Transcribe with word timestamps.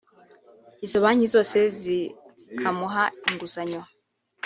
izo 0.85 0.97
banki 1.03 1.27
zose 1.35 1.57
zikamuha 1.81 3.03
inguzanyo 3.29 3.81